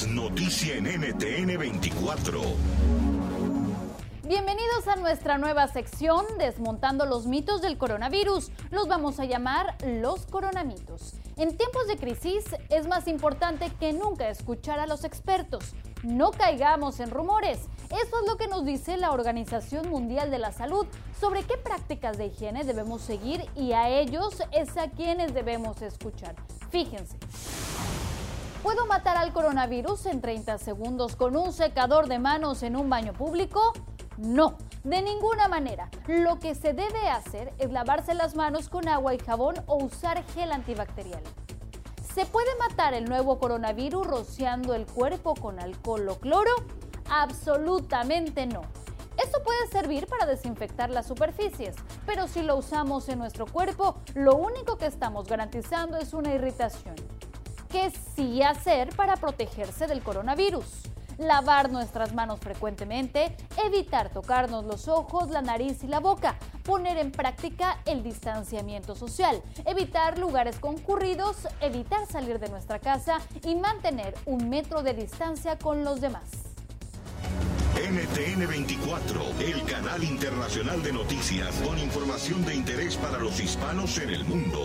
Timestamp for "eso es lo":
17.90-18.38